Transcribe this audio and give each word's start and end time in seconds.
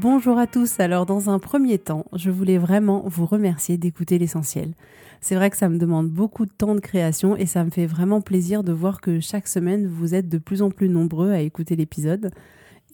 Bonjour 0.00 0.38
à 0.38 0.46
tous. 0.46 0.80
Alors 0.80 1.04
dans 1.04 1.28
un 1.28 1.38
premier 1.38 1.76
temps, 1.76 2.06
je 2.14 2.30
voulais 2.30 2.56
vraiment 2.56 3.02
vous 3.04 3.26
remercier 3.26 3.76
d'écouter 3.76 4.18
l'essentiel. 4.18 4.72
C'est 5.20 5.34
vrai 5.34 5.50
que 5.50 5.58
ça 5.58 5.68
me 5.68 5.76
demande 5.76 6.08
beaucoup 6.08 6.46
de 6.46 6.50
temps 6.50 6.74
de 6.74 6.80
création 6.80 7.36
et 7.36 7.44
ça 7.44 7.64
me 7.64 7.70
fait 7.70 7.84
vraiment 7.84 8.22
plaisir 8.22 8.64
de 8.64 8.72
voir 8.72 9.02
que 9.02 9.20
chaque 9.20 9.46
semaine 9.46 9.86
vous 9.86 10.14
êtes 10.14 10.30
de 10.30 10.38
plus 10.38 10.62
en 10.62 10.70
plus 10.70 10.88
nombreux 10.88 11.32
à 11.32 11.40
écouter 11.40 11.76
l'épisode. 11.76 12.30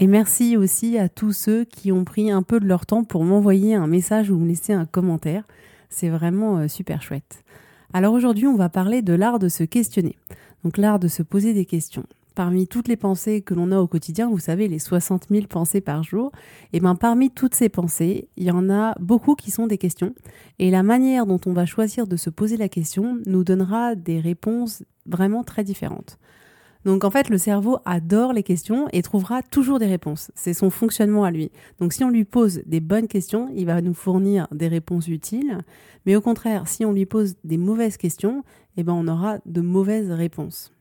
Et 0.01 0.09
merci 0.09 0.57
aussi 0.57 0.99
à 0.99 1.09
tous 1.09 1.31
ceux 1.31 1.63
qui 1.63 1.93
ont 1.93 2.03
pris 2.03 2.33
un 2.33 2.43
peu 2.43 2.59
de 2.59 2.67
leur 2.67 2.87
temps 2.87 3.05
pour 3.05 3.23
m'envoyer 3.23 3.77
un 3.77 3.87
message 3.87 4.33
ou 4.33 4.39
me 4.41 4.49
laisser 4.49 4.73
un 4.73 4.85
commentaire. 4.85 5.45
C'est 5.89 6.09
vraiment 6.09 6.59
euh, 6.59 6.67
super 6.67 7.03
chouette. 7.03 7.45
Alors 7.93 8.15
aujourd'hui, 8.15 8.49
on 8.49 8.57
va 8.57 8.69
parler 8.69 9.01
de 9.01 9.15
l'art 9.15 9.39
de 9.39 9.49
se 9.49 9.63
questionner. 9.63 10.17
Donc 10.65 10.77
l'art 10.77 10.99
de 10.99 11.07
se 11.07 11.23
poser 11.23 11.55
des 11.55 11.67
questions 11.67 12.05
parmi 12.37 12.69
toutes 12.69 12.87
les 12.87 12.97
pensées 12.97 13.41
que 13.41 13.55
l'on 13.55 13.73
a 13.73 13.81
au 13.81 13.89
quotidien, 13.89 14.29
vous 14.29 14.39
savez, 14.39 14.69
les 14.69 14.79
60 14.79 15.29
000 15.31 15.47
pensées 15.47 15.81
par 15.81 16.05
jour, 16.05 16.31
et 16.73 16.77
eh 16.77 16.81
ben 16.81 16.95
parmi 16.95 17.31
toutes 17.31 17.55
ces 17.55 17.71
pensées, 17.71 18.29
il 18.37 18.45
y 18.45 18.51
en 18.51 18.71
a 18.71 18.95
beaucoup 19.01 19.35
qui 19.35 19.51
sont 19.51 19.67
des 19.67 19.79
questions. 19.79 20.15
Et 20.59 20.71
la 20.71 20.83
manière 20.83 21.27
dont 21.27 21.41
on 21.47 21.55
va 21.55 21.65
choisir 21.65 22.07
de 22.07 22.17
se 22.17 22.31
poser 22.31 22.59
la 22.59 22.69
question 22.69 23.19
nous 23.27 23.43
donnera 23.43 23.95
des 23.95 24.21
réponses 24.21 24.85
vraiment 25.07 25.45
très 25.45 25.65
différentes. 25.65 26.19
Donc 26.85 27.05
en 27.05 27.11
fait, 27.11 27.31
le 27.31 27.39
cerveau 27.39 27.79
adore 27.87 28.35
les 28.35 28.43
questions 28.43 28.87
et 28.93 29.01
trouvera 29.01 29.43
toujours 29.43 29.79
des 29.79 29.87
réponses. 29.87 30.31
C'est 30.35 30.53
son 30.53 30.69
fonctionnement 30.69 31.25
à 31.25 31.31
lui. 31.31 31.51
Donc 31.81 31.95
si 31.95 32.05
on 32.05 32.11
lui 32.11 32.25
pose 32.25 32.61
des 32.67 32.81
bonnes 32.81 33.09
questions, 33.09 33.49
il 33.57 33.65
va 33.65 33.81
nous 33.81 33.95
fournir 33.95 34.47
des 34.53 34.69
réponses 34.69 35.09
utiles. 35.09 35.59
Mais 36.05 36.15
au 36.17 36.21
contraire, 36.21 36.69
si 36.69 36.85
on 36.85 36.93
lui 36.93 37.07
pose 37.07 37.35
des 37.45 37.59
mauvaises 37.59 37.97
questions, 37.97 38.45
eh 38.77 38.85
ben 38.85 38.93
on 38.93 39.09
aura 39.09 39.39
de 39.47 39.63
mauvaises 39.63 40.13
réponses. 40.13 40.76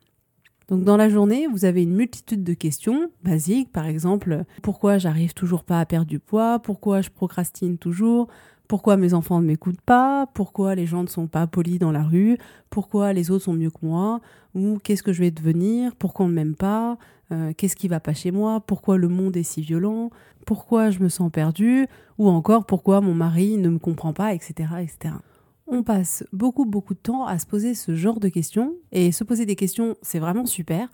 Donc 0.67 0.83
dans 0.83 0.97
la 0.97 1.09
journée, 1.09 1.47
vous 1.47 1.65
avez 1.65 1.83
une 1.83 1.93
multitude 1.93 2.43
de 2.43 2.53
questions 2.53 3.11
basiques, 3.23 3.71
par 3.71 3.85
exemple, 3.85 4.45
pourquoi 4.63 4.97
j'arrive 4.97 5.33
toujours 5.33 5.63
pas 5.63 5.79
à 5.79 5.85
perdre 5.85 6.07
du 6.07 6.19
poids, 6.19 6.59
pourquoi 6.59 7.01
je 7.01 7.11
procrastine 7.11 7.77
toujours, 7.77 8.27
pourquoi 8.67 8.97
mes 8.97 9.13
enfants 9.13 9.39
ne 9.41 9.45
m'écoutent 9.45 9.81
pas, 9.81 10.25
pourquoi 10.33 10.73
les 10.73 10.87
gens 10.87 11.03
ne 11.03 11.07
sont 11.07 11.27
pas 11.27 11.45
polis 11.45 11.77
dans 11.77 11.91
la 11.91 12.03
rue, 12.03 12.39
pourquoi 12.71 13.13
les 13.13 13.29
autres 13.29 13.45
sont 13.45 13.53
mieux 13.53 13.69
que 13.69 13.85
moi, 13.85 14.21
ou 14.55 14.79
qu'est-ce 14.83 15.03
que 15.03 15.13
je 15.13 15.21
vais 15.21 15.29
devenir, 15.29 15.95
pourquoi 15.95 16.25
on 16.25 16.29
ne 16.29 16.33
m'aime 16.33 16.55
pas, 16.55 16.97
euh, 17.31 17.53
qu'est-ce 17.55 17.75
qui 17.75 17.87
va 17.87 17.99
pas 17.99 18.13
chez 18.13 18.31
moi, 18.31 18.59
pourquoi 18.59 18.97
le 18.97 19.07
monde 19.07 19.37
est 19.37 19.43
si 19.43 19.61
violent, 19.61 20.09
pourquoi 20.47 20.89
je 20.89 20.99
me 20.99 21.09
sens 21.09 21.31
perdue, 21.31 21.85
ou 22.17 22.27
encore 22.27 22.65
pourquoi 22.65 23.01
mon 23.01 23.13
mari 23.13 23.57
ne 23.57 23.69
me 23.69 23.77
comprend 23.77 24.13
pas, 24.13 24.33
etc. 24.33 24.69
etc 24.81 25.13
on 25.67 25.83
passe 25.83 26.23
beaucoup 26.31 26.65
beaucoup 26.65 26.93
de 26.93 26.99
temps 26.99 27.25
à 27.25 27.39
se 27.39 27.45
poser 27.45 27.73
ce 27.73 27.95
genre 27.95 28.19
de 28.19 28.29
questions 28.29 28.73
et 28.91 29.11
se 29.11 29.23
poser 29.23 29.45
des 29.45 29.55
questions, 29.55 29.95
c'est 30.01 30.19
vraiment 30.19 30.45
super. 30.45 30.89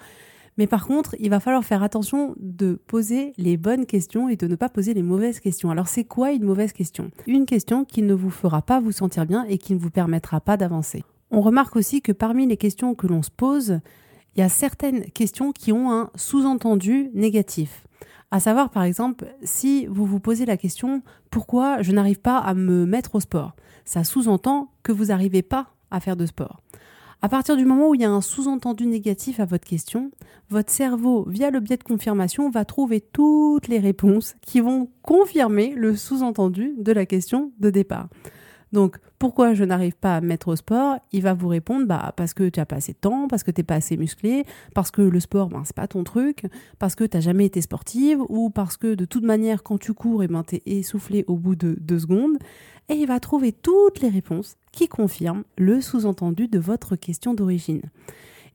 Mais 0.57 0.67
par 0.67 0.85
contre, 0.85 1.15
il 1.19 1.29
va 1.29 1.39
falloir 1.39 1.63
faire 1.63 1.81
attention 1.81 2.35
de 2.37 2.73
poser 2.87 3.33
les 3.37 3.57
bonnes 3.57 3.85
questions 3.85 4.27
et 4.27 4.35
de 4.35 4.47
ne 4.47 4.55
pas 4.55 4.69
poser 4.69 4.93
les 4.93 5.03
mauvaises 5.03 5.39
questions. 5.39 5.71
Alors 5.71 5.87
c'est 5.87 6.03
quoi 6.03 6.31
une 6.31 6.43
mauvaise 6.43 6.73
question? 6.73 7.09
Une 7.25 7.45
question 7.45 7.85
qui 7.85 8.01
ne 8.01 8.13
vous 8.13 8.29
fera 8.29 8.61
pas 8.61 8.79
vous 8.79 8.91
sentir 8.91 9.25
bien 9.25 9.45
et 9.45 9.57
qui 9.57 9.73
ne 9.73 9.79
vous 9.79 9.91
permettra 9.91 10.41
pas 10.41 10.57
d'avancer. 10.57 11.03
On 11.31 11.41
remarque 11.41 11.77
aussi 11.77 12.01
que 12.01 12.11
parmi 12.11 12.45
les 12.45 12.57
questions 12.57 12.95
que 12.95 13.07
l'on 13.07 13.21
se 13.21 13.31
pose, 13.31 13.79
il 14.35 14.41
y 14.41 14.43
a 14.43 14.49
certaines 14.49 15.05
questions 15.11 15.51
qui 15.51 15.71
ont 15.71 15.91
un 15.91 16.09
sous-entendu 16.15 17.09
négatif. 17.13 17.87
À 18.29 18.39
savoir, 18.39 18.69
par 18.69 18.83
exemple, 18.83 19.25
si 19.43 19.85
vous 19.87 20.05
vous 20.05 20.19
posez 20.19 20.45
la 20.45 20.57
question 20.57 21.01
pourquoi 21.29 21.81
je 21.81 21.91
n'arrive 21.91 22.19
pas 22.19 22.37
à 22.37 22.53
me 22.53 22.85
mettre 22.85 23.15
au 23.15 23.19
sport, 23.19 23.55
ça 23.85 24.03
sous-entend 24.03 24.69
que 24.83 24.91
vous 24.91 25.05
n'arrivez 25.05 25.41
pas 25.41 25.67
à 25.89 25.99
faire 25.99 26.15
de 26.15 26.25
sport. 26.25 26.61
À 27.23 27.29
partir 27.29 27.55
du 27.55 27.65
moment 27.65 27.89
où 27.89 27.95
il 27.95 28.01
y 28.01 28.05
a 28.05 28.09
un 28.09 28.21
sous-entendu 28.21 28.87
négatif 28.87 29.39
à 29.39 29.45
votre 29.45 29.67
question, 29.67 30.09
votre 30.49 30.71
cerveau, 30.71 31.25
via 31.29 31.51
le 31.51 31.59
biais 31.59 31.77
de 31.77 31.83
confirmation, 31.83 32.49
va 32.49 32.65
trouver 32.65 32.99
toutes 32.99 33.67
les 33.67 33.77
réponses 33.77 34.35
qui 34.41 34.59
vont 34.59 34.89
confirmer 35.03 35.75
le 35.75 35.95
sous-entendu 35.95 36.73
de 36.79 36.91
la 36.91 37.05
question 37.05 37.51
de 37.59 37.69
départ. 37.69 38.07
Donc, 38.71 38.97
pourquoi 39.19 39.53
je 39.53 39.63
n'arrive 39.63 39.95
pas 39.95 40.15
à 40.15 40.21
me 40.21 40.27
mettre 40.27 40.47
au 40.47 40.55
sport? 40.55 40.97
Il 41.11 41.21
va 41.21 41.33
vous 41.33 41.47
répondre 41.47 41.85
bah, 41.85 42.13
parce 42.15 42.33
que 42.33 42.47
tu 42.47 42.59
n'as 42.59 42.65
pas 42.65 42.77
assez 42.77 42.93
de 42.93 42.97
temps, 42.97 43.27
parce 43.27 43.43
que 43.43 43.51
tu 43.51 43.59
n'es 43.59 43.63
pas 43.63 43.75
assez 43.75 43.97
musclé, 43.97 44.45
parce 44.73 44.91
que 44.91 45.01
le 45.01 45.19
sport, 45.19 45.49
ben, 45.49 45.63
c'est 45.65 45.75
pas 45.75 45.87
ton 45.87 46.03
truc, 46.03 46.45
parce 46.79 46.95
que 46.95 47.03
tu 47.03 47.17
n'as 47.17 47.21
jamais 47.21 47.45
été 47.45 47.61
sportive, 47.61 48.19
ou 48.29 48.49
parce 48.49 48.77
que 48.77 48.95
de 48.95 49.05
toute 49.05 49.23
manière, 49.23 49.63
quand 49.63 49.77
tu 49.77 49.93
cours, 49.93 50.23
eh 50.23 50.27
ben, 50.27 50.43
tu 50.43 50.55
es 50.55 50.61
essoufflé 50.65 51.25
au 51.27 51.35
bout 51.35 51.55
de 51.55 51.77
deux 51.81 51.99
secondes. 51.99 52.37
Et 52.89 52.95
il 52.95 53.07
va 53.07 53.19
trouver 53.19 53.51
toutes 53.51 54.01
les 54.01 54.09
réponses 54.09 54.57
qui 54.71 54.87
confirment 54.87 55.43
le 55.57 55.81
sous-entendu 55.81 56.47
de 56.47 56.59
votre 56.59 56.95
question 56.95 57.33
d'origine. 57.33 57.83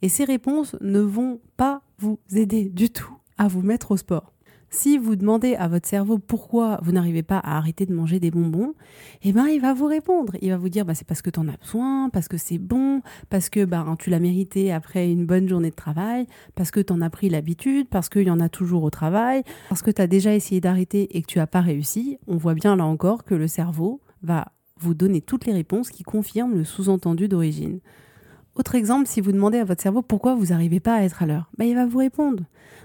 Et 0.03 0.09
ces 0.09 0.25
réponses 0.25 0.77
ne 0.81 1.01
vont 1.01 1.41
pas 1.57 1.83
vous 1.99 2.19
aider 2.35 2.69
du 2.69 2.91
tout 2.91 3.17
à 3.39 3.49
vous 3.49 3.63
mettre 3.63 3.93
au 3.93 3.97
sport. 3.97 4.33
Si 4.69 4.99
vous 4.99 5.17
demandez 5.17 5.55
à 5.55 5.69
votre 5.69 5.89
cerveau 5.89 6.19
pourquoi 6.19 6.79
vous 6.83 6.93
n'arrivez 6.93 7.23
pas 7.23 7.39
à 7.39 7.57
arrêter 7.57 7.87
de 7.87 7.95
manger 7.95 8.19
des 8.19 8.31
bonbons, 8.31 8.75
eh 9.23 9.33
ben 9.33 9.47
il 9.47 9.61
va 9.61 9.75
vous 9.75 9.87
répondre. 9.87 10.33
Il 10.43 10.51
va 10.51 10.57
vous 10.57 10.69
dire 10.69 10.85
bah, 10.85 10.95
c'est 10.95 11.07
parce 11.07 11.23
que 11.23 11.31
tu 11.31 11.39
en 11.39 11.49
as 11.49 11.57
besoin, 11.57 12.11
parce 12.11 12.29
que 12.29 12.37
c'est 12.37 12.59
bon, 12.59 13.01
parce 13.31 13.49
que 13.49 13.65
bah, 13.65 13.87
tu 13.99 14.11
l'as 14.11 14.19
mérité 14.19 14.73
après 14.73 15.11
une 15.11 15.25
bonne 15.25 15.49
journée 15.49 15.71
de 15.71 15.77
travail, 15.77 16.27
parce 16.55 16.71
que 16.71 16.81
tu 16.81 16.93
en 16.93 17.01
as 17.01 17.11
pris 17.11 17.29
l'habitude, 17.29 17.89
parce 17.89 18.09
qu'il 18.09 18.27
y 18.27 18.31
en 18.31 18.41
a 18.41 18.49
toujours 18.49 18.83
au 18.83 18.91
travail, 18.91 19.43
parce 19.69 19.83
que 19.83 19.91
tu 19.91 20.03
as 20.03 20.07
déjà 20.07 20.35
essayé 20.35 20.61
d'arrêter 20.61 21.17
et 21.17 21.23
que 21.23 21.27
tu 21.27 21.39
n'as 21.39 21.47
pas 21.47 21.61
réussi. 21.61 22.19
On 22.27 22.37
voit 22.37 22.55
bien 22.55 22.77
là 22.77 22.85
encore 22.85 23.25
que 23.25 23.35
le 23.35 23.47
cerveau 23.47 24.01
va 24.23 24.53
vous 24.79 24.95
donner 24.95 25.21
toutes 25.21 25.47
les 25.47 25.53
réponses 25.53 25.91
qui 25.91 26.03
confirment 26.03 26.55
le 26.55 26.65
sous-entendu 26.65 27.29
d'origine. 27.29 27.81
Autre 28.57 28.75
exemple, 28.75 29.07
si 29.07 29.21
vous 29.21 29.33
demandez 29.33 29.59
à 29.59 29.65
votre 29.65 29.83
cerveau 29.83 30.01
pourquoi 30.01 30.35
vous 30.35 30.47
n'arrivez 30.47 30.81
pas 30.81 30.95
à 30.95 31.03
être 31.03 31.23
à 31.23 31.27
l'heure, 31.27 31.51
bah, 31.59 31.67
il 31.67 31.75
va 31.75 31.85
vous 31.85 31.99
répondre. 31.99 32.43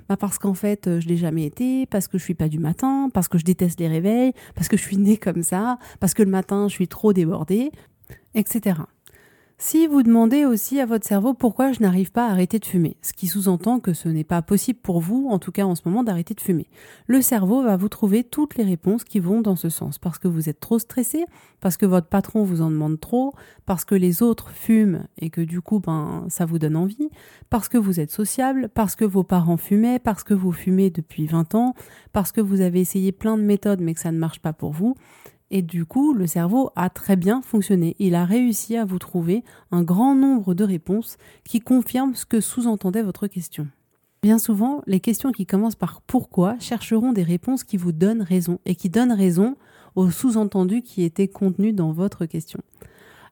Bah 0.10 0.18
parce 0.18 0.38
qu'en 0.38 0.54
fait, 0.54 0.88
euh, 0.88 1.00
je 1.00 1.08
l'ai 1.08 1.16
jamais 1.16 1.46
été, 1.46 1.86
parce 1.86 2.10
que 2.10 2.18
je 2.18 2.24
suis 2.24 2.34
pas 2.34 2.50
du 2.50 2.60
matin, 2.60 3.10
parce 3.14 3.30
que 3.30 3.38
je 3.38 3.46
déteste 3.46 3.80
les 3.80 3.88
réveils, 3.88 4.34
parce 4.54 4.68
que 4.68 4.76
je 4.76 4.82
suis 4.82 4.98
née 4.98 5.16
comme 5.16 5.44
ça, 5.44 5.78
parce 6.02 6.14
que 6.14 6.24
le 6.24 6.30
matin, 6.30 6.68
je 6.68 6.74
suis 6.74 6.90
trop 6.90 7.14
débordée, 7.14 7.72
etc. 8.36 8.82
Si 9.64 9.86
vous 9.86 10.02
demandez 10.02 10.44
aussi 10.44 10.80
à 10.80 10.88
votre 10.88 11.06
cerveau 11.06 11.36
pourquoi 11.36 11.72
je 11.72 11.82
n'arrive 11.82 12.12
pas 12.12 12.26
à 12.26 12.32
arrêter 12.32 12.58
de 12.58 12.66
fumer, 12.66 12.98
ce 13.04 13.14
qui 13.14 13.28
sous-entend 13.28 13.80
que 13.80 13.94
ce 13.94 14.10
n'est 14.10 14.24
pas 14.24 14.42
possible 14.42 14.80
pour 14.82 15.02
vous, 15.02 15.28
en 15.30 15.38
tout 15.38 15.52
cas 15.52 15.66
en 15.66 15.76
ce 15.76 15.84
moment, 15.86 16.04
d'arrêter 16.04 16.34
de 16.34 16.42
fumer, 16.42 16.68
le 17.06 17.22
cerveau 17.22 17.62
va 17.62 17.78
vous 17.78 17.88
trouver 17.88 18.24
toutes 18.24 18.56
les 18.56 18.64
réponses 18.64 19.04
qui 19.04 19.20
vont 19.20 19.42
dans 19.42 19.56
ce 19.56 19.70
sens, 19.70 20.00
parce 20.00 20.18
que 20.18 20.28
vous 20.28 20.50
êtes 20.50 20.60
trop 20.60 20.80
stressé, 20.80 21.26
parce 21.60 21.78
que 21.78 21.86
votre 21.86 22.08
patron 22.08 22.44
vous 22.44 22.64
en 22.64 22.72
demande 22.72 23.00
trop, 23.00 23.36
parce 23.68 23.86
que 23.86 23.94
les 23.94 24.24
autres 24.24 24.50
fument 24.50 25.06
et 25.20 25.30
que 25.30 25.42
du 25.42 25.62
coup, 25.62 25.80
ben, 25.80 26.26
ça 26.28 26.46
vous 26.46 26.58
donne 26.58 26.76
envie, 26.76 27.10
parce 27.52 27.70
que 27.70 27.78
vous 27.78 28.00
êtes 28.00 28.10
sociable, 28.10 28.68
parce 28.74 28.96
que 28.96 29.06
vos 29.06 29.24
parents 29.24 29.58
fumaient, 29.58 30.00
parce 30.00 30.24
que 30.24 30.34
vous 30.34 30.52
fumez 30.52 30.90
depuis 30.90 31.28
20 31.28 31.54
ans, 31.54 31.76
parce 32.14 32.32
que 32.32 32.42
vous 32.42 32.62
avez 32.62 32.80
essayé 32.80 33.12
plein 33.12 33.38
de 33.38 33.44
méthodes 33.44 33.80
mais 33.80 33.94
que 33.94 34.00
ça 34.00 34.12
ne 34.12 34.18
marche 34.18 34.40
pas 34.40 34.54
pour 34.54 34.72
vous, 34.72 34.96
et 35.52 35.62
du 35.62 35.86
coup, 35.86 36.14
le 36.14 36.26
cerveau 36.26 36.72
a 36.76 36.90
très 36.90 37.18
bien 37.18 37.42
fonctionné. 37.42 37.96
Il 38.00 38.16
a 38.16 38.26
réussi 38.26 38.78
à 38.78 38.86
vous 38.86 39.00
trouver 39.00 39.44
un 39.70 39.84
grand 39.84 40.16
nombre 40.16 40.54
de 40.54 40.64
réponses 40.64 41.18
qui 41.44 41.60
confirment 41.60 42.16
ce 42.16 42.26
que 42.26 42.40
sous-entendait 42.40 43.04
votre 43.04 43.28
question. 43.28 43.68
Bien 44.24 44.40
souvent, 44.40 44.82
les 44.88 45.02
questions 45.02 45.32
qui 45.32 45.46
commencent 45.46 45.76
par 45.76 46.02
pourquoi 46.02 46.58
chercheront 46.60 47.12
des 47.12 47.24
réponses 47.24 47.66
qui 47.66 47.76
vous 47.76 47.92
donnent 47.92 48.22
raison 48.22 48.60
et 48.66 48.76
qui 48.76 48.90
donnent 48.90 49.12
raison 49.12 49.58
au 49.96 50.10
sous-entendu 50.10 50.84
qui 50.84 51.04
était 51.04 51.28
contenu 51.28 51.74
dans 51.74 51.92
votre 51.92 52.26
question. 52.26 52.62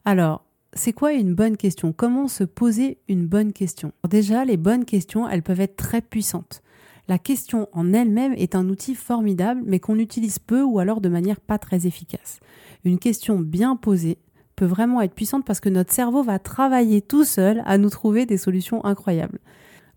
Alors, 0.03 0.43
c'est 0.73 0.93
quoi 0.93 1.13
une 1.13 1.33
bonne 1.33 1.57
question? 1.57 1.93
Comment 1.93 2.27
se 2.27 2.43
poser 2.43 2.97
une 3.07 3.27
bonne 3.27 3.53
question? 3.53 3.93
Déjà, 4.09 4.43
les 4.43 4.57
bonnes 4.57 4.85
questions, 4.85 5.27
elles 5.27 5.41
peuvent 5.41 5.61
être 5.61 5.77
très 5.77 6.01
puissantes. 6.01 6.61
La 7.09 7.17
question 7.17 7.67
en 7.73 7.91
elle-même 7.91 8.33
est 8.33 8.53
un 8.53 8.69
outil 8.69 8.93
formidable, 8.93 9.63
mais 9.65 9.79
qu'on 9.79 9.97
utilise 9.97 10.37
peu 10.37 10.61
ou 10.61 10.77
alors 10.77 11.01
de 11.01 11.09
manière 11.09 11.41
pas 11.41 11.57
très 11.57 11.87
efficace. 11.87 12.39
Une 12.85 12.99
question 12.99 13.39
bien 13.39 13.75
posée 13.75 14.19
peut 14.55 14.67
vraiment 14.67 15.01
être 15.01 15.15
puissante 15.15 15.43
parce 15.43 15.59
que 15.59 15.69
notre 15.69 15.91
cerveau 15.91 16.21
va 16.21 16.37
travailler 16.37 17.01
tout 17.01 17.23
seul 17.23 17.63
à 17.65 17.79
nous 17.79 17.89
trouver 17.89 18.27
des 18.27 18.37
solutions 18.37 18.85
incroyables. 18.85 19.39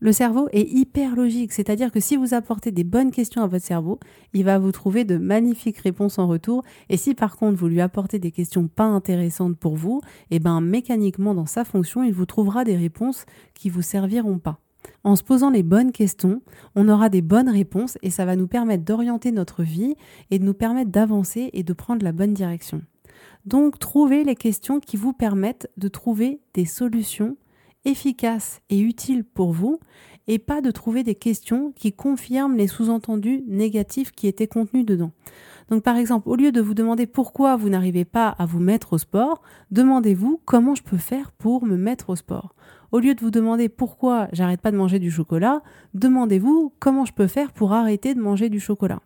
Le 0.01 0.11
cerveau 0.11 0.49
est 0.53 0.67
hyper 0.67 1.15
logique, 1.15 1.53
c'est-à-dire 1.53 1.93
que 1.93 2.01
si 2.01 2.17
vous 2.17 2.33
apportez 2.33 2.73
des 2.73 2.83
bonnes 2.83 3.11
questions 3.11 3.43
à 3.43 3.47
votre 3.47 3.67
cerveau, 3.67 4.01
il 4.33 4.45
va 4.45 4.59
vous 4.59 4.73
trouver 4.73 5.05
de 5.05 5.19
magnifiques 5.19 5.79
réponses 5.81 6.19
en 6.19 6.27
retour. 6.27 6.65
Et 6.89 6.97
si 6.97 7.15
par 7.15 7.37
contre 7.37 7.59
vous 7.59 7.69
lui 7.69 7.83
apportez 7.83 8.21
des 8.21 8.31
questions 8.31 8.69
pas 8.69 8.85
intéressantes 8.85 9.59
pour 9.59 9.77
vous, 9.77 10.01
eh 10.31 10.39
ben 10.39 10.63
mécaniquement 10.63 11.35
dans 11.35 11.45
sa 11.45 11.67
fonction, 11.67 12.03
il 12.03 12.15
vous 12.15 12.27
trouvera 12.27 12.65
des 12.65 12.75
réponses 12.75 13.27
qui 13.53 13.69
vous 13.69 13.83
serviront 13.83 14.39
pas. 14.39 14.61
En 15.05 15.17
se 15.17 15.23
posant 15.23 15.51
les 15.51 15.63
bonnes 15.63 15.93
questions, 15.93 16.43
on 16.75 16.89
aura 16.89 17.09
des 17.09 17.23
bonnes 17.23 17.49
réponses 17.49 17.99
et 18.03 18.11
ça 18.11 18.25
va 18.25 18.37
nous 18.37 18.49
permettre 18.49 18.85
d'orienter 18.85 19.33
notre 19.33 19.63
vie 19.63 19.95
et 20.31 20.39
de 20.39 20.45
nous 20.45 20.55
permettre 20.55 20.91
d'avancer 20.91 21.51
et 21.53 21.63
de 21.63 21.73
prendre 21.73 22.05
la 22.05 22.13
bonne 22.13 22.35
direction. 22.35 22.83
Donc 23.47 23.79
trouvez 23.79 24.25
les 24.25 24.37
questions 24.37 24.81
qui 24.81 24.97
vous 24.97 25.13
permettent 25.13 25.71
de 25.77 25.89
trouver 25.89 26.41
des 26.55 26.65
solutions 26.65 27.37
efficace 27.85 28.61
et 28.71 28.79
utile 28.79 29.25
pour 29.25 29.53
vous 29.53 29.81
et 30.29 30.39
pas 30.39 30.61
de 30.61 30.71
trouver 30.71 31.03
des 31.03 31.15
questions 31.15 31.73
qui 31.73 31.93
confirment 31.93 32.57
les 32.57 32.67
sous-entendus 32.67 33.43
négatifs 33.47 34.13
qui 34.13 34.27
étaient 34.29 34.47
contenus 34.47 34.87
dedans. 34.87 35.13
Donc 35.71 35.83
par 35.83 35.97
exemple, 35.97 36.29
au 36.29 36.37
lieu 36.37 36.53
de 36.53 36.61
vous 36.61 36.75
demander 36.75 37.07
pourquoi 37.07 37.57
vous 37.57 37.69
n'arrivez 37.69 38.05
pas 38.05 38.29
à 38.29 38.47
vous 38.47 38.61
mettre 38.61 38.93
au 38.93 38.99
sport, 38.99 39.43
demandez-vous 39.71 40.41
comment 40.45 40.75
je 40.75 40.83
peux 40.83 40.97
faire 40.97 41.33
pour 41.33 41.65
me 41.65 41.77
mettre 41.77 42.11
au 42.11 42.17
sport. 42.17 42.55
Au 42.91 43.01
lieu 43.01 43.15
de 43.15 43.21
vous 43.21 43.31
demander 43.31 43.69
pourquoi 43.69 44.29
j'arrête 44.33 44.61
pas 44.61 44.71
de 44.71 44.77
manger 44.77 44.99
du 44.99 45.11
chocolat, 45.11 45.63
demandez-vous 45.95 46.73
comment 46.79 47.05
je 47.05 47.13
peux 47.13 47.27
faire 47.27 47.53
pour 47.53 47.73
arrêter 47.73 48.15
de 48.15 48.21
manger 48.21 48.49
du 48.49 48.61
chocolat. 48.61 49.01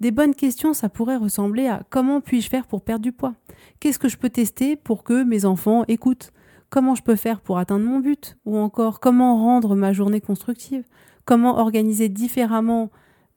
Des 0.00 0.10
bonnes 0.10 0.34
questions, 0.34 0.74
ça 0.74 0.88
pourrait 0.88 1.16
ressembler 1.16 1.68
à 1.68 1.82
comment 1.88 2.20
puis-je 2.20 2.50
faire 2.50 2.66
pour 2.66 2.82
perdre 2.82 3.02
du 3.02 3.12
poids? 3.12 3.34
Qu'est-ce 3.80 3.98
que 3.98 4.08
je 4.08 4.18
peux 4.18 4.28
tester 4.28 4.76
pour 4.76 5.04
que 5.04 5.24
mes 5.24 5.46
enfants 5.46 5.84
écoutent? 5.88 6.32
Comment 6.70 6.94
je 6.94 7.02
peux 7.02 7.16
faire 7.16 7.40
pour 7.40 7.58
atteindre 7.58 7.84
mon 7.84 8.00
but? 8.00 8.36
Ou 8.44 8.56
encore 8.56 9.00
comment 9.00 9.36
rendre 9.36 9.76
ma 9.76 9.92
journée 9.92 10.20
constructive? 10.20 10.84
Comment 11.24 11.58
organiser 11.58 12.08
différemment 12.08 12.90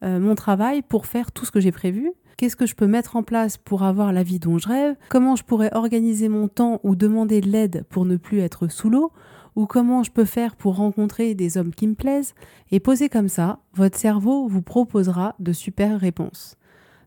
euh, 0.04 0.20
mon 0.20 0.36
travail 0.36 0.82
pour 0.82 1.06
faire 1.06 1.32
tout 1.32 1.46
ce 1.46 1.52
que 1.52 1.60
j'ai 1.60 1.72
prévu? 1.72 2.12
Qu'est-ce 2.38 2.56
que 2.56 2.66
je 2.66 2.76
peux 2.76 2.88
mettre 2.88 3.16
en 3.18 3.24
place 3.24 3.58
pour 3.58 3.84
avoir 3.84 4.14
la 4.14 4.24
vie 4.24 4.40
dont 4.40 4.58
je 4.58 4.68
rêve? 4.68 4.96
Comment 5.10 5.36
je 5.36 5.44
pourrais 5.44 5.76
organiser 5.76 6.30
mon 6.30 6.48
temps 6.48 6.80
ou 6.84 6.96
demander 6.96 7.42
de 7.42 7.50
l'aide 7.50 7.86
pour 7.90 8.06
ne 8.06 8.16
plus 8.16 8.40
être 8.40 8.68
sous 8.70 8.90
l'eau? 8.90 9.12
Ou 9.56 9.66
comment 9.66 10.04
je 10.04 10.12
peux 10.12 10.26
faire 10.26 10.56
pour 10.56 10.78
rencontrer 10.78 11.36
des 11.36 11.58
hommes 11.58 11.74
qui 11.74 11.86
me 11.86 11.96
plaisent? 11.96 12.34
Et 12.72 12.80
posé 12.80 13.10
comme 13.10 13.28
ça, 13.28 13.60
votre 13.74 13.98
cerveau 13.98 14.48
vous 14.48 14.62
proposera 14.62 15.36
de 15.40 15.52
super 15.52 16.00
réponses. 16.00 16.56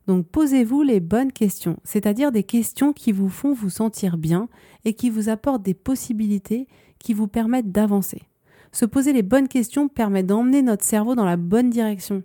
Donc 0.07 0.27
posez-vous 0.27 0.83
les 0.83 1.01
bonnes 1.01 1.33
questions, 1.33 1.77
c'est-à-dire 1.85 2.33
des 2.33 2.43
questions 2.43 2.93
qui 2.93 3.13
vous 3.13 3.29
font 3.29 3.53
vous 3.53 3.71
sentir 3.71 4.17
bien 4.17 4.49
et 4.85 4.95
qui 4.95 5.11
vous 5.11 5.29
apportent 5.29 5.63
des 5.63 5.75
possibilités 5.75 6.67
qui 6.99 7.15
vous 7.15 7.29
permettent 7.29 7.71
d'avancer. 7.71 8.23
Se 8.73 8.87
poser 8.87 9.13
les 9.13 9.23
bonnes 9.23 9.49
questions 9.49 9.89
permet 9.89 10.23
d'emmener 10.23 10.63
notre 10.63 10.85
cerveau 10.85 11.15
dans 11.15 11.27
la 11.27 11.37
bonne 11.37 11.71
direction. 11.71 12.23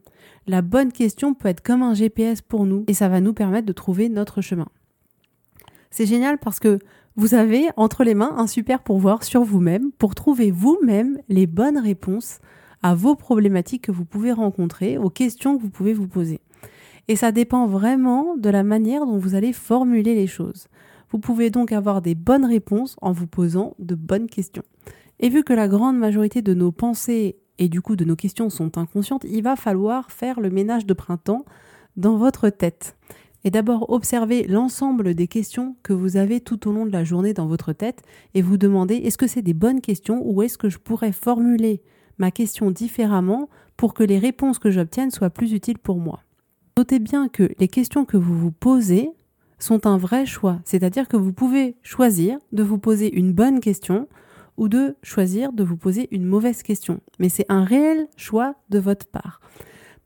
La 0.47 0.61
bonne 0.61 0.91
question 0.91 1.33
peut 1.33 1.49
être 1.49 1.61
comme 1.61 1.83
un 1.83 1.93
GPS 1.93 2.41
pour 2.41 2.65
nous 2.65 2.85
et 2.87 2.93
ça 2.93 3.09
va 3.09 3.19
nous 3.19 3.33
permettre 3.33 3.67
de 3.67 3.73
trouver 3.73 4.07
notre 4.07 4.41
chemin. 4.41 4.67
C'est 5.91 6.05
génial 6.05 6.37
parce 6.37 6.59
que 6.59 6.79
vous 7.15 7.33
avez 7.33 7.67
entre 7.75 8.03
les 8.03 8.13
mains 8.15 8.35
un 8.37 8.47
super 8.47 8.81
pouvoir 8.81 9.23
sur 9.23 9.43
vous-même 9.43 9.91
pour 9.97 10.15
trouver 10.15 10.51
vous-même 10.51 11.17
les 11.27 11.47
bonnes 11.47 11.77
réponses 11.77 12.39
à 12.81 12.95
vos 12.95 13.15
problématiques 13.15 13.85
que 13.85 13.91
vous 13.91 14.05
pouvez 14.05 14.31
rencontrer, 14.31 14.97
aux 14.97 15.09
questions 15.09 15.57
que 15.57 15.61
vous 15.63 15.69
pouvez 15.69 15.93
vous 15.93 16.07
poser. 16.07 16.39
Et 17.07 17.15
ça 17.15 17.31
dépend 17.31 17.67
vraiment 17.67 18.35
de 18.35 18.49
la 18.49 18.63
manière 18.63 19.05
dont 19.05 19.17
vous 19.17 19.35
allez 19.35 19.53
formuler 19.53 20.13
les 20.13 20.27
choses. 20.27 20.67
Vous 21.09 21.19
pouvez 21.19 21.49
donc 21.49 21.71
avoir 21.71 22.01
des 22.01 22.15
bonnes 22.15 22.45
réponses 22.45 22.97
en 23.01 23.13
vous 23.13 23.27
posant 23.27 23.75
de 23.79 23.95
bonnes 23.95 24.27
questions. 24.27 24.63
Et 25.19 25.29
vu 25.29 25.43
que 25.43 25.53
la 25.53 25.67
grande 25.67 25.97
majorité 25.97 26.41
de 26.41 26.53
nos 26.53 26.71
pensées 26.71 27.37
et 27.59 27.69
du 27.69 27.81
coup 27.81 27.95
de 27.95 28.05
nos 28.05 28.15
questions 28.15 28.49
sont 28.49 28.77
inconscientes, 28.77 29.25
il 29.29 29.41
va 29.41 29.55
falloir 29.55 30.11
faire 30.11 30.39
le 30.39 30.49
ménage 30.49 30.85
de 30.85 30.93
printemps 30.93 31.45
dans 31.95 32.17
votre 32.17 32.49
tête. 32.49 32.97
Et 33.43 33.51
d'abord 33.51 33.89
observer 33.89 34.43
l'ensemble 34.43 35.13
des 35.13 35.27
questions 35.27 35.77
que 35.81 35.93
vous 35.93 36.17
avez 36.17 36.41
tout 36.41 36.67
au 36.67 36.73
long 36.73 36.85
de 36.85 36.91
la 36.91 37.05
journée 37.05 37.33
dans 37.33 37.47
votre 37.47 37.71
tête 37.71 38.01
et 38.33 38.41
vous 38.41 38.57
demander 38.57 38.95
est-ce 38.95 39.17
que 39.17 39.27
c'est 39.27 39.41
des 39.41 39.53
bonnes 39.53 39.81
questions 39.81 40.21
ou 40.25 40.41
est-ce 40.41 40.57
que 40.57 40.69
je 40.69 40.77
pourrais 40.77 41.13
formuler 41.13 41.81
ma 42.17 42.31
question 42.31 42.69
différemment 42.69 43.47
pour 43.77 43.93
que 43.93 44.03
les 44.03 44.19
réponses 44.19 44.59
que 44.59 44.71
j'obtienne 44.71 45.11
soient 45.11 45.29
plus 45.29 45.53
utiles 45.53 45.77
pour 45.77 45.97
moi? 45.97 46.23
Notez 46.77 46.99
bien 46.99 47.27
que 47.27 47.49
les 47.57 47.67
questions 47.67 48.05
que 48.05 48.17
vous 48.17 48.37
vous 48.37 48.51
posez 48.51 49.09
sont 49.57 49.87
un 49.87 49.97
vrai 49.97 50.27
choix, 50.27 50.59
c'est-à-dire 50.63 51.07
que 51.07 51.17
vous 51.17 51.33
pouvez 51.33 51.75
choisir 51.81 52.37
de 52.51 52.61
vous 52.61 52.77
poser 52.77 53.11
une 53.17 53.33
bonne 53.33 53.61
question 53.61 54.07
ou 54.57 54.69
de 54.69 54.95
choisir 55.01 55.53
de 55.53 55.63
vous 55.63 55.75
poser 55.75 56.07
une 56.11 56.23
mauvaise 56.23 56.61
question. 56.61 56.99
Mais 57.17 57.29
c'est 57.29 57.47
un 57.49 57.63
réel 57.63 58.07
choix 58.15 58.53
de 58.69 58.77
votre 58.77 59.07
part. 59.07 59.41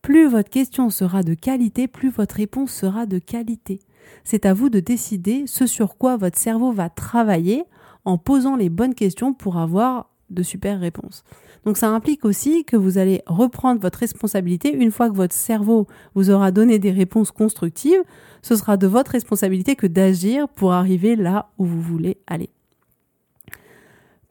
Plus 0.02 0.30
votre 0.30 0.50
question 0.50 0.90
sera 0.90 1.24
de 1.24 1.34
qualité, 1.34 1.90
plus 1.90 2.10
votre 2.10 2.36
réponse 2.36 2.72
sera 2.72 3.06
de 3.06 3.20
qualité. 3.20 3.82
C'est 4.24 4.46
à 4.46 4.54
vous 4.54 4.70
de 4.70 4.80
décider 4.80 5.48
ce 5.48 5.68
sur 5.68 5.98
quoi 5.98 6.16
votre 6.16 6.38
cerveau 6.38 6.72
va 6.72 6.90
travailler 6.90 7.66
en 8.06 8.18
posant 8.18 8.56
les 8.56 8.70
bonnes 8.70 8.96
questions 8.96 9.34
pour 9.34 9.58
avoir 9.58 10.11
de 10.32 10.44
super 10.44 10.80
réponses. 10.80 11.24
Donc 11.66 11.78
ça 11.78 11.90
implique 11.90 12.26
aussi 12.26 12.66
que 12.66 12.76
vous 12.76 12.98
allez 12.98 13.22
reprendre 13.28 13.80
votre 13.80 14.00
responsabilité 14.00 14.74
une 14.74 14.92
fois 14.92 15.10
que 15.10 15.16
votre 15.16 15.36
cerveau 15.36 15.88
vous 16.16 16.30
aura 16.32 16.52
donné 16.52 16.80
des 16.80 16.92
réponses 16.92 17.32
constructives. 17.32 18.02
Ce 18.42 18.56
sera 18.56 18.78
de 18.78 18.88
votre 18.88 19.12
responsabilité 19.12 19.76
que 19.76 19.88
d'agir 19.88 20.48
pour 20.50 20.74
arriver 20.74 21.16
là 21.16 21.50
où 21.58 21.66
vous 21.66 21.82
voulez 21.82 22.18
aller. 22.28 22.50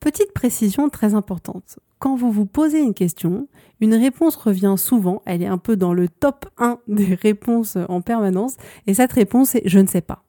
Petite 0.00 0.32
précision 0.32 0.88
très 0.88 1.14
importante. 1.14 1.78
Quand 1.98 2.16
vous 2.16 2.32
vous 2.32 2.46
posez 2.46 2.80
une 2.80 2.94
question, 2.94 3.48
une 3.80 3.94
réponse 3.94 4.34
revient 4.34 4.76
souvent, 4.78 5.20
elle 5.26 5.42
est 5.42 5.46
un 5.46 5.58
peu 5.58 5.76
dans 5.76 5.92
le 5.92 6.08
top 6.08 6.46
1 6.56 6.78
des 6.88 7.14
réponses 7.14 7.76
en 7.88 8.00
permanence, 8.00 8.56
et 8.86 8.94
cette 8.94 9.12
réponse 9.12 9.54
est 9.54 9.62
je 9.66 9.78
ne 9.78 9.86
sais 9.86 10.00
pas. 10.00 10.24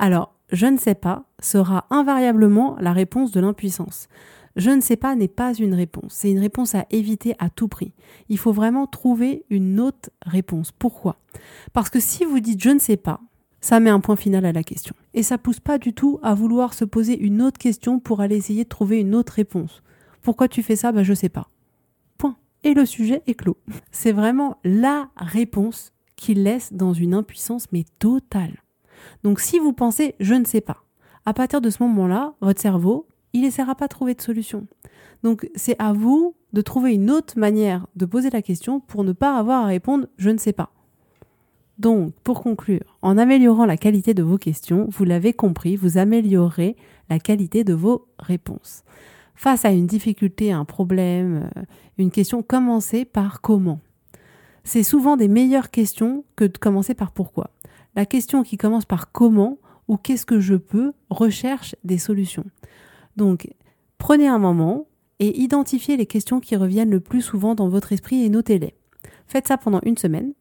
Alors, 0.00 0.34
je 0.50 0.66
ne 0.66 0.76
sais 0.76 0.96
pas 0.96 1.24
sera 1.40 1.86
invariablement 1.90 2.76
la 2.80 2.92
réponse 2.92 3.30
de 3.30 3.40
l'impuissance. 3.40 4.08
Je 4.56 4.70
ne 4.70 4.80
sais 4.80 4.96
pas 4.96 5.16
n'est 5.16 5.28
pas 5.28 5.52
une 5.54 5.74
réponse, 5.74 6.14
c'est 6.14 6.30
une 6.30 6.38
réponse 6.38 6.74
à 6.74 6.86
éviter 6.90 7.34
à 7.38 7.50
tout 7.50 7.68
prix. 7.68 7.92
Il 8.28 8.38
faut 8.38 8.52
vraiment 8.52 8.86
trouver 8.86 9.44
une 9.50 9.80
autre 9.80 10.10
réponse. 10.24 10.70
Pourquoi? 10.70 11.16
Parce 11.72 11.90
que 11.90 11.98
si 11.98 12.24
vous 12.24 12.40
dites 12.40 12.62
je 12.62 12.70
ne 12.70 12.78
sais 12.78 12.96
pas, 12.96 13.20
ça 13.60 13.80
met 13.80 13.90
un 13.90 14.00
point 14.00 14.16
final 14.16 14.44
à 14.44 14.52
la 14.52 14.62
question. 14.62 14.94
Et 15.14 15.22
ça 15.22 15.38
pousse 15.38 15.58
pas 15.58 15.78
du 15.78 15.92
tout 15.92 16.20
à 16.22 16.34
vouloir 16.34 16.74
se 16.74 16.84
poser 16.84 17.18
une 17.18 17.42
autre 17.42 17.58
question 17.58 17.98
pour 17.98 18.20
aller 18.20 18.36
essayer 18.36 18.64
de 18.64 18.68
trouver 18.68 19.00
une 19.00 19.14
autre 19.14 19.32
réponse. 19.32 19.82
Pourquoi 20.22 20.48
tu 20.48 20.62
fais 20.62 20.76
ça? 20.76 20.92
Ben 20.92 21.02
je 21.02 21.14
sais 21.14 21.28
pas. 21.28 21.48
Point. 22.18 22.36
Et 22.62 22.74
le 22.74 22.86
sujet 22.86 23.22
est 23.26 23.34
clos. 23.34 23.56
C'est 23.90 24.12
vraiment 24.12 24.58
la 24.64 25.08
réponse 25.16 25.92
qui 26.14 26.34
laisse 26.34 26.72
dans 26.72 26.92
une 26.92 27.14
impuissance 27.14 27.66
mais 27.72 27.84
totale. 27.98 28.62
Donc 29.24 29.40
si 29.40 29.58
vous 29.58 29.72
pensez 29.72 30.14
je 30.20 30.34
ne 30.34 30.44
sais 30.44 30.60
pas, 30.60 30.84
à 31.26 31.32
partir 31.32 31.60
de 31.60 31.70
ce 31.70 31.82
moment-là, 31.82 32.34
votre 32.40 32.60
cerveau, 32.60 33.08
il 33.34 33.42
n'essaiera 33.42 33.74
pas 33.74 33.86
de 33.86 33.90
trouver 33.90 34.14
de 34.14 34.22
solution. 34.22 34.66
Donc 35.22 35.48
c'est 35.54 35.76
à 35.78 35.92
vous 35.92 36.34
de 36.54 36.62
trouver 36.62 36.94
une 36.94 37.10
autre 37.10 37.38
manière 37.38 37.86
de 37.96 38.06
poser 38.06 38.30
la 38.30 38.40
question 38.40 38.80
pour 38.80 39.04
ne 39.04 39.12
pas 39.12 39.36
avoir 39.36 39.64
à 39.64 39.66
répondre 39.66 40.06
je 40.16 40.30
ne 40.30 40.38
sais 40.38 40.52
pas. 40.52 40.70
Donc, 41.78 42.14
pour 42.22 42.42
conclure, 42.42 42.96
en 43.02 43.18
améliorant 43.18 43.66
la 43.66 43.76
qualité 43.76 44.14
de 44.14 44.22
vos 44.22 44.38
questions, 44.38 44.86
vous 44.90 45.04
l'avez 45.04 45.32
compris, 45.32 45.74
vous 45.74 45.98
améliorerez 45.98 46.76
la 47.10 47.18
qualité 47.18 47.64
de 47.64 47.74
vos 47.74 48.06
réponses. 48.20 48.84
Face 49.34 49.64
à 49.64 49.72
une 49.72 49.88
difficulté, 49.88 50.52
un 50.52 50.64
problème, 50.64 51.50
euh, 51.56 51.62
une 51.98 52.12
question, 52.12 52.44
commencez 52.44 53.04
par 53.04 53.40
comment. 53.40 53.80
C'est 54.62 54.84
souvent 54.84 55.16
des 55.16 55.26
meilleures 55.26 55.70
questions 55.70 56.24
que 56.36 56.44
de 56.44 56.56
commencer 56.56 56.94
par 56.94 57.10
pourquoi. 57.10 57.50
La 57.96 58.06
question 58.06 58.44
qui 58.44 58.56
commence 58.56 58.86
par 58.86 59.10
comment 59.10 59.58
ou 59.88 59.96
qu'est-ce 59.96 60.24
que 60.26 60.40
je 60.40 60.54
peux 60.54 60.92
recherche 61.10 61.74
des 61.84 61.98
solutions. 61.98 62.44
Donc, 63.16 63.48
prenez 63.98 64.26
un 64.26 64.38
moment 64.38 64.86
et 65.18 65.40
identifiez 65.40 65.96
les 65.96 66.06
questions 66.06 66.40
qui 66.40 66.56
reviennent 66.56 66.90
le 66.90 67.00
plus 67.00 67.22
souvent 67.22 67.54
dans 67.54 67.68
votre 67.68 67.92
esprit 67.92 68.24
et 68.24 68.28
notez-les. 68.28 68.74
Faites 69.26 69.48
ça 69.48 69.56
pendant 69.56 69.80
une 69.84 69.96
semaine. 69.96 70.34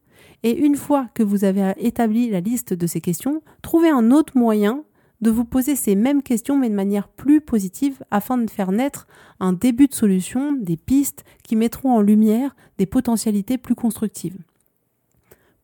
Et 0.43 0.57
une 0.57 0.75
fois 0.75 1.07
que 1.13 1.23
vous 1.23 1.45
avez 1.45 1.73
établi 1.77 2.29
la 2.29 2.41
liste 2.41 2.73
de 2.73 2.87
ces 2.87 3.01
questions, 3.01 3.41
trouvez 3.61 3.89
un 3.89 4.11
autre 4.11 4.37
moyen 4.37 4.83
de 5.21 5.31
vous 5.31 5.45
poser 5.45 5.75
ces 5.75 5.95
mêmes 5.95 6.21
questions 6.21 6.57
mais 6.57 6.69
de 6.69 6.75
manière 6.75 7.07
plus 7.07 7.39
positive 7.39 8.03
afin 8.11 8.37
de 8.37 8.49
faire 8.49 8.71
naître 8.71 9.07
un 9.39 9.53
début 9.53 9.87
de 9.87 9.93
solution, 9.93 10.51
des 10.51 10.75
pistes 10.75 11.23
qui 11.43 11.55
mettront 11.55 11.93
en 11.93 12.01
lumière 12.01 12.55
des 12.77 12.85
potentialités 12.85 13.57
plus 13.57 13.75
constructives. 13.75 14.37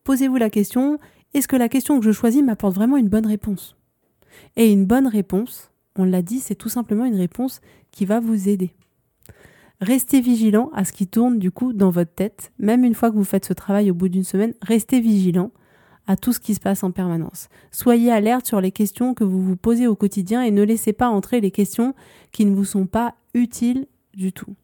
Posez-vous 0.06 0.38
la 0.38 0.50
question, 0.50 0.98
est-ce 1.34 1.48
que 1.48 1.58
la 1.58 1.70
question 1.70 2.00
que 2.00 2.06
je 2.06 2.12
choisis 2.12 2.42
m'apporte 2.42 2.75
vraiment 2.75 2.98
une 2.98 3.10
bonne 3.10 3.28
réponse? 3.28 3.75
Et 4.56 4.72
une 4.72 4.86
bonne 4.86 5.08
réponse, 5.08 5.72
on 6.00 6.06
l'a 6.06 6.22
dit, 6.22 6.39
c'est 6.39 6.56
tout 6.56 6.70
simplement 6.70 7.06
une 7.06 7.18
réponse 7.18 7.60
qui 7.91 8.06
va 8.06 8.20
vous 8.20 8.48
aider. 8.48 8.74
Restez 9.82 10.22
vigilant 10.22 10.72
à 10.74 10.86
ce 10.86 10.94
qui 10.94 11.08
tourne 11.08 11.39
du 11.39 11.51
coup 11.51 11.74
dans 11.74 11.89
votre 11.89 12.13
tête. 12.13 12.51
Même 12.58 12.84
une 12.84 12.96
fois 12.96 13.12
que 13.12 13.15
vous 13.15 13.24
faites 13.24 13.46
ce 13.46 13.53
travail 13.53 13.91
au 13.91 13.94
bout 13.94 14.08
d'une 14.08 14.24
semaine, 14.24 14.53
restez 14.62 15.01
vigilant 15.01 15.51
à 16.08 16.15
tout 16.15 16.34
ce 16.34 16.39
qui 16.39 16.56
se 16.56 16.60
passe 16.60 16.84
en 16.84 16.91
permanence. 16.91 17.50
Soyez 17.72 18.12
alerte 18.12 18.46
sur 18.46 18.62
les 18.62 18.72
questions 18.72 19.13
que 19.13 19.24
vous 19.25 19.41
vous 19.41 19.58
posez 19.58 19.88
au 19.88 19.96
quotidien 19.96 20.41
et 20.41 20.51
ne 20.51 20.63
laissez 20.63 20.94
pas 20.94 21.10
entrer 21.10 21.41
les 21.41 21.51
questions 21.51 21.94
qui 22.32 22.46
ne 22.46 22.56
vous 22.56 22.65
sont 22.65 22.88
pas 22.88 23.15
utiles 23.34 23.86
du 24.15 24.34
tout. 24.34 24.56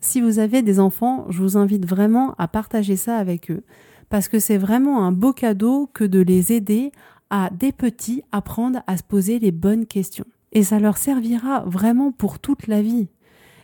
Si 0.00 0.20
vous 0.20 0.40
avez 0.40 0.62
des 0.62 0.78
enfants, 0.80 1.26
je 1.30 1.42
vous 1.42 1.56
invite 1.56 1.86
vraiment 1.86 2.34
à 2.38 2.48
partager 2.48 2.96
ça 2.96 3.18
avec 3.18 3.50
eux 3.50 3.62
parce 4.08 4.28
que 4.28 4.38
c'est 4.40 4.58
vraiment 4.58 5.04
un 5.04 5.12
beau 5.12 5.32
cadeau 5.32 5.88
que 5.92 6.04
de 6.04 6.20
les 6.20 6.52
aider 6.52 6.92
à 7.30 7.50
des 7.50 7.72
petits 7.72 8.22
apprendre 8.32 8.82
à 8.86 8.96
se 8.96 9.02
poser 9.02 9.38
les 9.38 9.50
bonnes 9.50 9.86
questions. 9.86 10.26
Et 10.52 10.62
ça 10.62 10.78
leur 10.78 10.96
servira 10.96 11.64
vraiment 11.66 12.12
pour 12.12 12.38
toute 12.38 12.66
la 12.66 12.82
vie. 12.82 13.08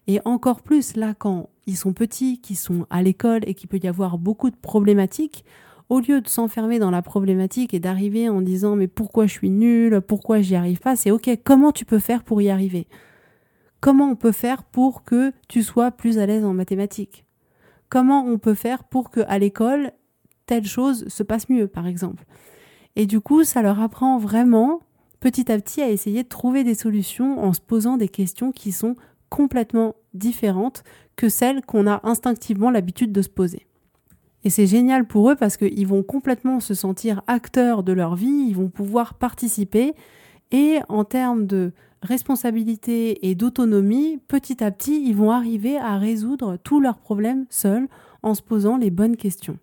Et 0.06 0.20
encore 0.24 0.62
plus 0.62 0.96
là 0.96 1.14
quand 1.14 1.48
ils 1.66 1.76
sont 1.76 1.92
petits, 1.92 2.40
qu'ils 2.40 2.56
sont 2.56 2.86
à 2.90 3.02
l'école 3.02 3.42
et 3.46 3.54
qu'il 3.54 3.68
peut 3.68 3.80
y 3.82 3.88
avoir 3.88 4.18
beaucoup 4.18 4.50
de 4.50 4.56
problématiques, 4.56 5.44
au 5.88 6.00
lieu 6.00 6.20
de 6.20 6.28
s'enfermer 6.28 6.78
dans 6.78 6.90
la 6.90 7.02
problématique 7.02 7.74
et 7.74 7.78
d'arriver 7.78 8.28
en 8.28 8.40
disant 8.40 8.76
mais 8.76 8.88
pourquoi 8.88 9.26
je 9.26 9.32
suis 9.32 9.50
nul, 9.50 10.00
pourquoi 10.00 10.40
j'y 10.40 10.56
arrive 10.56 10.80
pas, 10.80 10.96
c'est 10.96 11.10
ok, 11.10 11.30
comment 11.44 11.70
tu 11.70 11.84
peux 11.84 11.98
faire 11.98 12.24
pour 12.24 12.40
y 12.40 12.50
arriver? 12.50 12.88
Comment 13.80 14.08
on 14.10 14.16
peut 14.16 14.32
faire 14.32 14.64
pour 14.64 15.04
que 15.04 15.32
tu 15.48 15.62
sois 15.62 15.90
plus 15.90 16.18
à 16.18 16.26
l'aise 16.26 16.44
en 16.44 16.54
mathématiques? 16.54 17.26
Comment 17.88 18.24
on 18.24 18.38
peut 18.38 18.54
faire 18.54 18.84
pour 18.84 19.10
que 19.10 19.20
à 19.26 19.38
l'école 19.38 19.92
telle 20.46 20.64
chose 20.64 21.06
se 21.08 21.22
passe 21.22 21.48
mieux 21.48 21.68
par 21.68 21.86
exemple? 21.86 22.24
Et 22.96 23.06
du 23.06 23.20
coup, 23.20 23.44
ça 23.44 23.60
leur 23.62 23.80
apprend 23.80 24.18
vraiment 24.18 24.80
petit 25.22 25.52
à 25.52 25.58
petit 25.58 25.80
à 25.80 25.88
essayer 25.88 26.24
de 26.24 26.28
trouver 26.28 26.64
des 26.64 26.74
solutions 26.74 27.38
en 27.44 27.52
se 27.52 27.60
posant 27.60 27.96
des 27.96 28.08
questions 28.08 28.50
qui 28.50 28.72
sont 28.72 28.96
complètement 29.28 29.94
différentes 30.14 30.82
que 31.14 31.28
celles 31.28 31.62
qu'on 31.62 31.86
a 31.86 32.00
instinctivement 32.02 32.70
l'habitude 32.70 33.12
de 33.12 33.22
se 33.22 33.28
poser. 33.28 33.66
Et 34.42 34.50
c'est 34.50 34.66
génial 34.66 35.06
pour 35.06 35.30
eux 35.30 35.36
parce 35.36 35.56
qu'ils 35.56 35.86
vont 35.86 36.02
complètement 36.02 36.58
se 36.58 36.74
sentir 36.74 37.22
acteurs 37.28 37.84
de 37.84 37.92
leur 37.92 38.16
vie, 38.16 38.46
ils 38.48 38.56
vont 38.56 38.68
pouvoir 38.68 39.14
participer 39.14 39.94
et 40.50 40.80
en 40.88 41.04
termes 41.04 41.46
de 41.46 41.70
responsabilité 42.02 43.28
et 43.28 43.36
d'autonomie, 43.36 44.18
petit 44.26 44.64
à 44.64 44.72
petit, 44.72 45.04
ils 45.06 45.14
vont 45.14 45.30
arriver 45.30 45.78
à 45.78 45.98
résoudre 45.98 46.56
tous 46.64 46.80
leurs 46.80 46.98
problèmes 46.98 47.46
seuls 47.48 47.86
en 48.24 48.34
se 48.34 48.42
posant 48.42 48.76
les 48.76 48.90
bonnes 48.90 49.16
questions. 49.16 49.56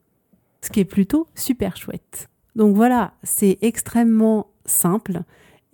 Ce 0.62 0.70
qui 0.70 0.80
est 0.80 0.86
plutôt 0.86 1.28
super 1.36 1.76
chouette. 1.76 2.30
Donc 2.56 2.78
voilà, 2.78 3.12
c'est 3.24 3.58
extrêmement 3.62 4.48
simple 4.66 5.24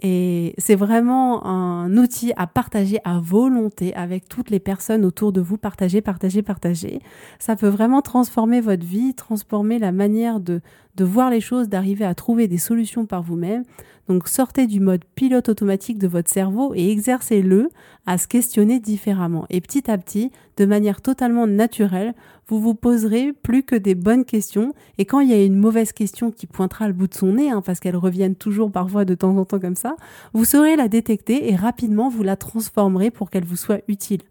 et 0.01 0.53
c'est 0.57 0.75
vraiment 0.75 1.45
un 1.45 1.95
outil 1.97 2.33
à 2.35 2.47
partager 2.47 2.99
à 3.05 3.19
volonté 3.19 3.95
avec 3.95 4.27
toutes 4.27 4.49
les 4.49 4.59
personnes 4.59 5.05
autour 5.05 5.31
de 5.31 5.39
vous. 5.39 5.57
Partager, 5.57 6.01
partager, 6.01 6.41
partager. 6.41 6.99
Ça 7.39 7.55
peut 7.55 7.69
vraiment 7.69 8.01
transformer 8.01 8.59
votre 8.59 8.85
vie, 8.85 9.13
transformer 9.13 9.79
la 9.79 9.93
manière 9.93 10.41
de, 10.41 10.59
de 10.95 11.03
voir 11.05 11.29
les 11.29 11.39
choses, 11.39 11.69
d'arriver 11.69 12.03
à 12.03 12.13
trouver 12.13 12.47
des 12.49 12.57
solutions 12.57 13.05
par 13.05 13.23
vous-même. 13.23 13.63
Donc 14.07 14.27
sortez 14.27 14.67
du 14.67 14.79
mode 14.79 15.03
pilote 15.15 15.49
automatique 15.49 15.97
de 15.97 16.07
votre 16.07 16.29
cerveau 16.29 16.73
et 16.75 16.91
exercez-le 16.91 17.69
à 18.05 18.17
se 18.17 18.27
questionner 18.27 18.79
différemment. 18.79 19.45
Et 19.49 19.61
petit 19.61 19.89
à 19.89 19.97
petit, 19.97 20.31
de 20.57 20.65
manière 20.65 21.01
totalement 21.01 21.47
naturelle, 21.47 22.13
vous 22.47 22.59
vous 22.59 22.75
poserez 22.75 23.33
plus 23.33 23.63
que 23.63 23.75
des 23.75 23.95
bonnes 23.95 24.25
questions. 24.25 24.73
Et 24.97 25.05
quand 25.05 25.19
il 25.19 25.29
y 25.29 25.33
a 25.33 25.43
une 25.43 25.57
mauvaise 25.57 25.91
question 25.91 26.31
qui 26.31 26.47
pointera 26.47 26.87
le 26.87 26.93
bout 26.93 27.07
de 27.07 27.13
son 27.13 27.33
nez, 27.33 27.49
hein, 27.49 27.61
parce 27.61 27.79
qu'elles 27.79 27.95
reviennent 27.95 28.35
toujours 28.35 28.71
parfois 28.71 29.05
de 29.05 29.15
temps 29.15 29.35
en 29.37 29.45
temps 29.45 29.59
comme 29.59 29.75
ça, 29.75 29.95
vous 30.33 30.45
saurez 30.45 30.75
la 30.75 30.87
détecter 30.87 31.49
et 31.51 31.55
rapidement 31.55 32.09
vous 32.09 32.23
la 32.23 32.35
transformerez 32.35 33.11
pour 33.11 33.29
qu'elle 33.29 33.45
vous 33.45 33.55
soit 33.55 33.81
utile. 33.87 34.21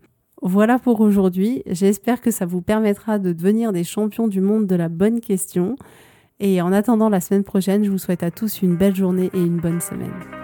Voilà 0.43 0.79
pour 0.79 1.01
aujourd'hui. 1.01 1.63
J'espère 1.67 2.21
que 2.21 2.31
ça 2.31 2.47
vous 2.47 2.61
permettra 2.61 3.19
de 3.19 3.33
devenir 3.33 3.73
des 3.73 3.85
champions 3.85 4.29
du 4.29 4.41
monde 4.41 4.67
de 4.67 4.77
la 4.77 4.89
bonne 4.89 5.21
question. 5.21 5.77
Et 6.41 6.61
en 6.61 6.73
attendant 6.73 7.09
la 7.09 7.21
semaine 7.21 7.45
prochaine, 7.45 7.85
je 7.85 7.91
vous 7.91 7.99
souhaite 7.99 8.23
à 8.23 8.31
tous 8.31 8.61
une 8.63 8.77
belle 8.77 8.95
journée 8.95 9.31
et 9.33 9.41
une 9.41 9.59
bonne 9.59 9.81
semaine. 9.81 10.44